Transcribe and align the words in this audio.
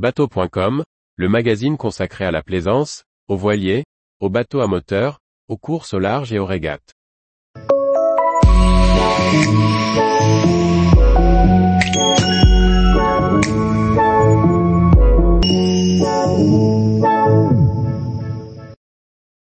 Bateau.com, 0.00 0.82
le 1.16 1.28
magazine 1.28 1.76
consacré 1.76 2.24
à 2.24 2.30
la 2.30 2.42
plaisance, 2.42 3.04
aux 3.28 3.36
voiliers, 3.36 3.84
aux 4.18 4.30
bateaux 4.30 4.62
à 4.62 4.66
moteur, 4.66 5.18
aux 5.46 5.58
courses 5.58 5.92
au 5.92 5.98
large 5.98 6.32
et 6.32 6.38
aux 6.38 6.46
régates. 6.46 6.94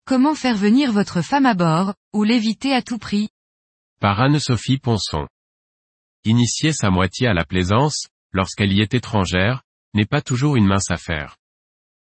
Comment 0.04 0.34
faire 0.34 0.56
venir 0.56 0.92
votre 0.92 1.22
femme 1.22 1.46
à 1.46 1.54
bord, 1.54 1.94
ou 2.12 2.24
l'éviter 2.24 2.74
à 2.74 2.82
tout 2.82 2.98
prix? 2.98 3.30
Par 4.02 4.20
Anne-Sophie 4.20 4.76
Ponson. 4.76 5.26
Initier 6.26 6.74
sa 6.74 6.90
moitié 6.90 7.26
à 7.26 7.32
la 7.32 7.46
plaisance, 7.46 8.08
lorsqu'elle 8.32 8.74
y 8.74 8.82
est 8.82 8.92
étrangère, 8.92 9.62
n'est 9.94 10.06
pas 10.06 10.22
toujours 10.22 10.56
une 10.56 10.66
mince 10.66 10.90
affaire. 10.90 11.36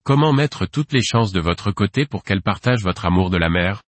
Comment 0.04 0.32
mettre 0.32 0.66
toutes 0.66 0.92
les 0.92 1.02
chances 1.02 1.32
de 1.32 1.40
votre 1.40 1.72
côté 1.72 2.06
pour 2.06 2.24
qu'elle 2.24 2.42
partage 2.42 2.82
votre 2.82 3.04
amour 3.04 3.30
de 3.30 3.36
la 3.36 3.50
mer? 3.50 3.82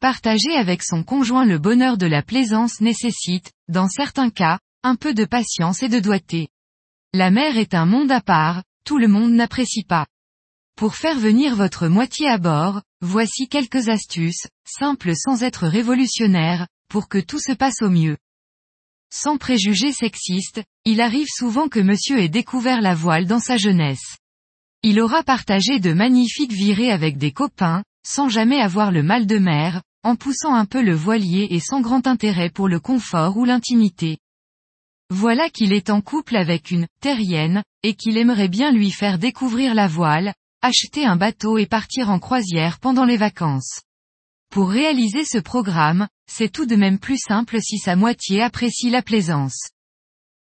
Partager 0.00 0.54
avec 0.56 0.82
son 0.82 1.02
conjoint 1.02 1.44
le 1.44 1.58
bonheur 1.58 1.96
de 1.96 2.06
la 2.06 2.22
plaisance 2.22 2.80
nécessite, 2.80 3.52
dans 3.68 3.88
certains 3.88 4.30
cas, 4.30 4.58
un 4.82 4.96
peu 4.96 5.14
de 5.14 5.24
patience 5.24 5.82
et 5.82 5.88
de 5.88 6.00
doigté. 6.00 6.48
La 7.12 7.30
mer 7.30 7.56
est 7.56 7.74
un 7.74 7.86
monde 7.86 8.10
à 8.10 8.20
part, 8.20 8.62
tout 8.84 8.98
le 8.98 9.08
monde 9.08 9.32
n'apprécie 9.32 9.84
pas. 9.84 10.06
Pour 10.76 10.96
faire 10.96 11.18
venir 11.18 11.54
votre 11.54 11.88
moitié 11.88 12.28
à 12.28 12.38
bord, 12.38 12.82
voici 13.00 13.48
quelques 13.48 13.88
astuces, 13.88 14.48
simples 14.66 15.14
sans 15.16 15.42
être 15.42 15.66
révolutionnaires, 15.66 16.66
pour 16.88 17.08
que 17.08 17.18
tout 17.18 17.38
se 17.38 17.52
passe 17.52 17.80
au 17.82 17.90
mieux. 17.90 18.16
Sans 19.16 19.36
préjugés 19.38 19.92
sexistes, 19.92 20.64
il 20.84 21.00
arrive 21.00 21.28
souvent 21.28 21.68
que 21.68 21.78
monsieur 21.78 22.18
ait 22.18 22.28
découvert 22.28 22.80
la 22.80 22.96
voile 22.96 23.26
dans 23.26 23.38
sa 23.38 23.56
jeunesse. 23.56 24.16
Il 24.82 25.00
aura 25.00 25.22
partagé 25.22 25.78
de 25.78 25.92
magnifiques 25.92 26.52
virées 26.52 26.90
avec 26.90 27.16
des 27.16 27.30
copains, 27.30 27.84
sans 28.04 28.28
jamais 28.28 28.58
avoir 28.58 28.90
le 28.90 29.04
mal 29.04 29.28
de 29.28 29.38
mer, 29.38 29.82
en 30.02 30.16
poussant 30.16 30.52
un 30.52 30.64
peu 30.64 30.82
le 30.82 30.96
voilier 30.96 31.46
et 31.50 31.60
sans 31.60 31.80
grand 31.80 32.08
intérêt 32.08 32.50
pour 32.50 32.66
le 32.66 32.80
confort 32.80 33.36
ou 33.36 33.44
l'intimité. 33.44 34.18
Voilà 35.10 35.48
qu'il 35.48 35.72
est 35.72 35.90
en 35.90 36.00
couple 36.00 36.34
avec 36.34 36.72
une 36.72 36.88
terrienne, 37.00 37.62
et 37.84 37.94
qu'il 37.94 38.18
aimerait 38.18 38.48
bien 38.48 38.72
lui 38.72 38.90
faire 38.90 39.20
découvrir 39.20 39.76
la 39.76 39.86
voile, 39.86 40.34
acheter 40.60 41.06
un 41.06 41.14
bateau 41.14 41.56
et 41.56 41.66
partir 41.66 42.10
en 42.10 42.18
croisière 42.18 42.80
pendant 42.80 43.04
les 43.04 43.16
vacances. 43.16 43.80
Pour 44.54 44.70
réaliser 44.70 45.24
ce 45.24 45.38
programme, 45.38 46.06
c'est 46.30 46.48
tout 46.48 46.64
de 46.64 46.76
même 46.76 47.00
plus 47.00 47.18
simple 47.18 47.60
si 47.60 47.78
sa 47.78 47.96
moitié 47.96 48.40
apprécie 48.40 48.88
la 48.88 49.02
plaisance. 49.02 49.70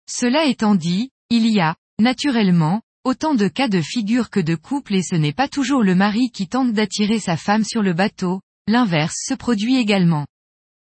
Cela 0.08 0.44
étant 0.44 0.76
dit, 0.76 1.10
il 1.30 1.48
y 1.48 1.58
a, 1.58 1.74
naturellement, 1.98 2.80
autant 3.02 3.34
de 3.34 3.48
cas 3.48 3.66
de 3.66 3.80
figure 3.80 4.30
que 4.30 4.38
de 4.38 4.54
couple 4.54 4.94
et 4.94 5.02
ce 5.02 5.16
n'est 5.16 5.32
pas 5.32 5.48
toujours 5.48 5.82
le 5.82 5.96
mari 5.96 6.30
qui 6.30 6.46
tente 6.46 6.72
d'attirer 6.72 7.18
sa 7.18 7.36
femme 7.36 7.64
sur 7.64 7.82
le 7.82 7.92
bateau, 7.92 8.40
l'inverse 8.68 9.16
se 9.26 9.34
produit 9.34 9.78
également. 9.78 10.28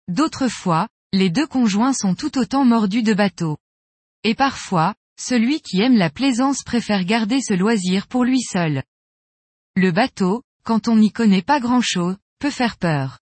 D'autres 0.08 0.48
fois, 0.48 0.88
les 1.12 1.30
deux 1.30 1.46
conjoints 1.46 1.94
sont 1.94 2.16
tout 2.16 2.40
autant 2.40 2.66
mordus 2.66 3.04
de 3.04 3.14
bateau. 3.14 3.60
Et 4.24 4.34
parfois, 4.34 4.96
celui 5.20 5.62
qui 5.62 5.82
aime 5.82 5.98
la 5.98 6.10
plaisance 6.10 6.64
préfère 6.64 7.06
garder 7.06 7.42
ce 7.42 7.54
loisir 7.54 8.08
pour 8.08 8.24
lui 8.24 8.42
seul. 8.42 8.82
Le 9.76 9.92
bateau, 9.92 10.42
quand 10.64 10.88
on 10.88 10.96
n'y 10.96 11.12
connaît 11.12 11.44
pas 11.44 11.60
grand-chose, 11.60 12.18
faire 12.50 12.78
peur. 12.78 13.20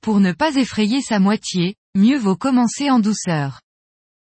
Pour 0.00 0.20
ne 0.20 0.32
pas 0.32 0.54
effrayer 0.54 1.00
sa 1.00 1.18
moitié, 1.18 1.76
mieux 1.94 2.18
vaut 2.18 2.36
commencer 2.36 2.90
en 2.90 3.00
douceur. 3.00 3.60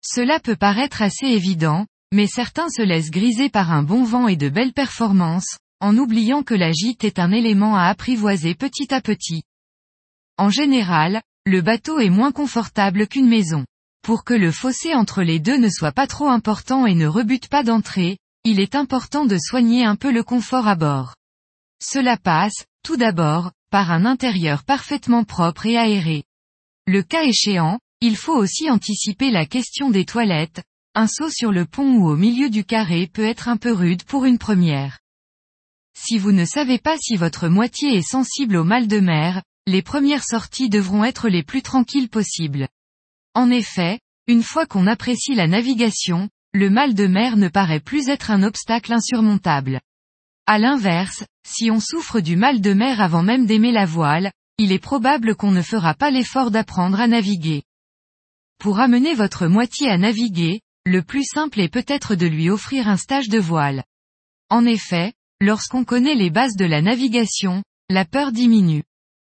Cela 0.02 0.40
peut 0.40 0.56
paraître 0.56 1.02
assez 1.02 1.26
évident, 1.26 1.86
mais 2.14 2.28
certains 2.28 2.70
se 2.70 2.82
laissent 2.82 3.12
griser 3.12 3.50
par 3.50 3.72
un 3.72 3.84
bon 3.84 4.04
vent 4.04 4.28
et 4.28 4.38
de 4.38 4.50
belles 4.50 4.74
performances, 4.74 5.58
en 5.80 5.98
oubliant 5.98 6.44
que 6.44 6.54
la 6.54 6.72
gîte 6.72 7.04
est 7.04 7.20
un 7.20 7.32
élément 7.32 7.76
à 7.76 7.86
apprivoiser 7.86 8.56
petit 8.56 8.94
à 8.94 9.02
petit. 9.02 9.44
En 10.38 10.50
général, 10.50 11.22
le 11.46 11.62
bateau 11.62 12.00
est 12.00 12.10
moins 12.10 12.32
confortable 12.32 13.08
qu'une 13.08 13.28
maison. 13.28 13.66
Pour 14.02 14.24
que 14.24 14.34
le 14.34 14.52
fossé 14.52 14.94
entre 14.94 15.24
les 15.24 15.40
deux 15.40 15.58
ne 15.58 15.70
soit 15.70 15.92
pas 15.92 16.08
trop 16.08 16.28
important 16.28 16.86
et 16.86 16.96
ne 16.96 17.08
rebute 17.08 17.48
pas 17.48 17.64
d'entrée, 17.64 18.18
il 18.44 18.60
est 18.60 18.76
important 18.76 19.26
de 19.26 19.38
soigner 19.38 19.84
un 19.84 19.96
peu 19.96 20.12
le 20.12 20.24
confort 20.24 20.68
à 20.68 20.76
bord. 20.76 21.16
Cela 21.82 22.16
passe, 22.16 22.66
tout 22.84 22.98
d'abord, 22.98 23.52
un 23.80 24.06
intérieur 24.06 24.64
parfaitement 24.64 25.24
propre 25.24 25.66
et 25.66 25.78
aéré. 25.78 26.24
Le 26.88 27.04
cas 27.04 27.24
échéant, 27.24 27.80
il 28.02 28.16
faut 28.16 28.36
aussi 28.36 28.70
anticiper 28.70 29.32
la 29.32 29.46
question 29.46 29.90
des 29.90 30.06
toilettes, 30.06 30.64
un 30.94 31.08
saut 31.08 31.30
sur 31.30 31.52
le 31.52 31.66
pont 31.66 31.96
ou 31.96 32.08
au 32.08 32.16
milieu 32.16 32.50
du 32.50 32.64
carré 32.64 33.08
peut 33.08 33.26
être 33.26 33.50
un 33.50 33.58
peu 33.58 33.72
rude 33.72 34.04
pour 34.04 34.26
une 34.26 34.38
première. 34.38 35.00
Si 35.98 36.18
vous 36.18 36.32
ne 36.32 36.46
savez 36.46 36.78
pas 36.78 36.98
si 36.98 37.16
votre 37.16 37.48
moitié 37.48 37.96
est 37.96 38.08
sensible 38.08 38.58
au 38.58 38.64
mal 38.64 38.88
de 38.88 39.00
mer, 39.00 39.44
les 39.68 39.82
premières 39.82 40.24
sorties 40.24 40.70
devront 40.70 41.04
être 41.04 41.28
les 41.28 41.44
plus 41.44 41.62
tranquilles 41.62 42.10
possibles. 42.10 42.68
En 43.34 43.50
effet, 43.50 44.00
une 44.28 44.44
fois 44.44 44.66
qu'on 44.66 44.88
apprécie 44.88 45.36
la 45.36 45.48
navigation, 45.48 46.30
le 46.54 46.70
mal 46.70 46.94
de 46.94 47.08
mer 47.08 47.36
ne 47.36 47.48
paraît 47.48 47.80
plus 47.80 48.10
être 48.10 48.32
un 48.32 48.44
obstacle 48.44 48.94
insurmontable. 48.94 49.82
À 50.48 50.60
l'inverse, 50.60 51.24
si 51.48 51.72
on 51.72 51.80
souffre 51.80 52.20
du 52.20 52.36
mal 52.36 52.62
de 52.62 52.74
mer 52.74 53.02
avant 53.02 53.24
même 53.24 53.48
d'aimer 53.48 53.72
la 53.72 53.86
voile, 53.86 54.32
il 54.60 54.72
est 54.72 54.80
probable 54.80 55.36
qu'on 55.36 55.52
ne 55.52 55.64
fera 55.64 55.96
pas 55.96 56.12
l'effort 56.12 56.52
d'apprendre 56.52 57.00
à 57.00 57.08
naviguer. 57.08 57.64
Pour 58.60 58.80
amener 58.80 59.16
votre 59.16 59.48
moitié 59.48 59.90
à 59.90 59.98
naviguer, 59.98 60.62
le 60.86 61.02
plus 61.02 61.24
simple 61.24 61.60
est 61.60 61.70
peut-être 61.70 62.14
de 62.14 62.28
lui 62.28 62.52
offrir 62.52 62.88
un 62.88 62.98
stage 62.98 63.28
de 63.28 63.40
voile. 63.40 63.84
En 64.50 64.66
effet, 64.66 65.14
lorsqu'on 65.42 65.84
connaît 65.84 66.14
les 66.14 66.30
bases 66.30 66.56
de 66.56 66.66
la 66.66 66.84
navigation, 66.84 67.64
la 67.90 68.06
peur 68.06 68.32
diminue. 68.32 68.84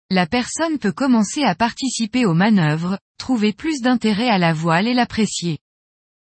La 0.09 0.27
personne 0.27 0.77
peut 0.77 0.91
commencer 0.91 1.43
à 1.43 1.55
participer 1.55 2.25
aux 2.25 2.33
manœuvres, 2.33 2.99
trouver 3.17 3.53
plus 3.53 3.79
d'intérêt 3.79 4.29
à 4.29 4.37
la 4.37 4.53
voile 4.53 4.87
et 4.87 4.93
l'apprécier. 4.93 5.59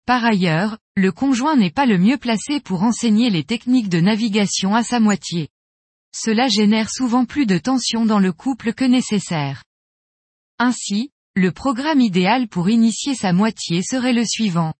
Par 0.07 0.23
ailleurs, 0.23 0.77
le 0.95 1.11
conjoint 1.11 1.57
n'est 1.57 1.69
pas 1.69 1.85
le 1.85 1.97
mieux 1.97 2.17
placé 2.17 2.61
pour 2.61 2.83
enseigner 2.83 3.29
les 3.29 3.43
techniques 3.43 3.89
de 3.89 3.99
navigation 3.99 4.73
à 4.73 4.81
sa 4.81 5.01
moitié. 5.01 5.49
Cela 6.15 6.47
génère 6.47 6.89
souvent 6.89 7.25
plus 7.25 7.45
de 7.45 7.57
tension 7.57 8.05
dans 8.05 8.19
le 8.19 8.31
couple 8.31 8.73
que 8.73 8.85
nécessaire. 8.85 9.65
Ainsi, 10.59 11.11
le 11.35 11.51
programme 11.51 11.99
idéal 11.99 12.47
pour 12.47 12.69
initier 12.69 13.15
sa 13.15 13.33
moitié 13.33 13.83
serait 13.83 14.13
le 14.13 14.23
suivant. 14.23 14.73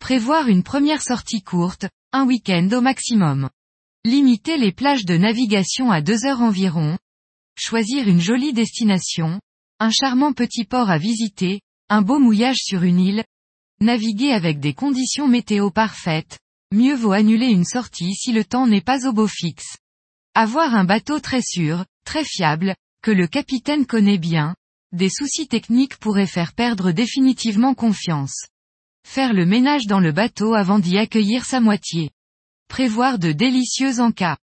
Prévoir 0.00 0.48
une 0.48 0.64
première 0.64 1.00
sortie 1.00 1.42
courte, 1.42 1.86
un 2.12 2.26
week-end 2.26 2.68
au 2.72 2.80
maximum. 2.80 3.48
Limiter 4.04 4.58
les 4.58 4.72
plages 4.72 5.04
de 5.04 5.16
navigation 5.16 5.92
à 5.92 6.00
deux 6.00 6.24
heures 6.24 6.42
environ. 6.42 6.98
Choisir 7.56 8.08
une 8.08 8.20
jolie 8.20 8.52
destination. 8.52 9.40
Un 9.78 9.90
charmant 9.90 10.32
petit 10.32 10.64
port 10.64 10.90
à 10.90 10.98
visiter, 10.98 11.60
un 11.88 12.02
beau 12.02 12.18
mouillage 12.18 12.58
sur 12.58 12.82
une 12.82 12.98
île, 12.98 13.24
Naviguer 13.80 14.32
avec 14.32 14.58
des 14.58 14.74
conditions 14.74 15.28
météo 15.28 15.70
parfaites, 15.70 16.40
mieux 16.72 16.96
vaut 16.96 17.12
annuler 17.12 17.46
une 17.46 17.64
sortie 17.64 18.12
si 18.14 18.32
le 18.32 18.44
temps 18.44 18.66
n'est 18.66 18.80
pas 18.80 19.06
au 19.06 19.12
beau 19.12 19.28
fixe. 19.28 19.76
Avoir 20.34 20.74
un 20.74 20.84
bateau 20.84 21.20
très 21.20 21.42
sûr, 21.42 21.84
très 22.04 22.24
fiable, 22.24 22.74
que 23.02 23.12
le 23.12 23.28
capitaine 23.28 23.86
connaît 23.86 24.18
bien, 24.18 24.56
des 24.90 25.08
soucis 25.08 25.46
techniques 25.46 25.96
pourraient 25.98 26.26
faire 26.26 26.54
perdre 26.54 26.90
définitivement 26.90 27.74
confiance. 27.74 28.46
Faire 29.06 29.32
le 29.32 29.46
ménage 29.46 29.86
dans 29.86 30.00
le 30.00 30.10
bateau 30.10 30.54
avant 30.54 30.80
d'y 30.80 30.98
accueillir 30.98 31.44
sa 31.44 31.60
moitié. 31.60 32.10
Prévoir 32.68 33.20
de 33.20 33.30
délicieux 33.30 34.00
encas. 34.00 34.38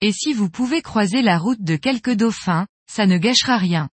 Et 0.00 0.12
si 0.12 0.32
vous 0.32 0.48
pouvez 0.48 0.80
croiser 0.80 1.22
la 1.22 1.38
route 1.38 1.62
de 1.62 1.74
quelques 1.74 2.14
dauphins, 2.14 2.66
ça 2.88 3.06
ne 3.06 3.18
gâchera 3.18 3.56
rien. 3.56 3.88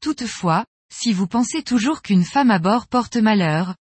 Toutefois, 0.00 0.64
si 0.90 1.12
vous 1.12 1.26
pensez 1.26 1.62
toujours 1.62 2.00
qu'une 2.00 2.24
femme 2.24 2.50
à 2.50 2.58
bord 2.58 2.86
porte 2.86 3.16
malheur, 3.16 3.74